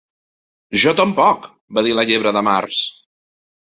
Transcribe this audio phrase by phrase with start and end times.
[0.83, 1.45] "Jo tampoc,"
[1.79, 2.85] va dir la Llebre de Març.